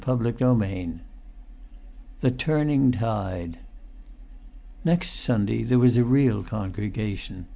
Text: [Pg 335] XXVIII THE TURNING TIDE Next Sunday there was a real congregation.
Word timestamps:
[Pg 0.03 0.15
335] 0.17 0.77
XXVIII 0.81 0.99
THE 2.21 2.31
TURNING 2.31 2.91
TIDE 2.93 3.59
Next 4.83 5.11
Sunday 5.19 5.61
there 5.61 5.77
was 5.77 5.95
a 5.95 6.03
real 6.03 6.41
congregation. 6.43 7.45